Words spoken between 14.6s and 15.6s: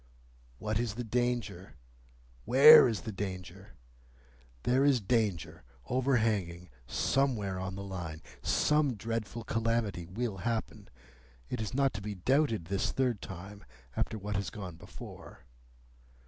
before.